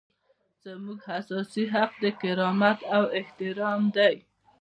[0.63, 4.15] زموږ اساسي حق د کرامت او احترام دی.